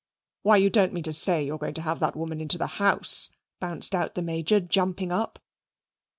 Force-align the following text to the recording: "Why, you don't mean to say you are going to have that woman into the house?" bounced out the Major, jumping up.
"Why, 0.41 0.57
you 0.57 0.71
don't 0.71 0.93
mean 0.93 1.03
to 1.03 1.13
say 1.13 1.43
you 1.45 1.53
are 1.53 1.59
going 1.59 1.75
to 1.75 1.83
have 1.83 1.99
that 1.99 2.15
woman 2.15 2.41
into 2.41 2.57
the 2.57 2.65
house?" 2.65 3.29
bounced 3.59 3.93
out 3.93 4.15
the 4.15 4.23
Major, 4.23 4.59
jumping 4.59 5.11
up. 5.11 5.37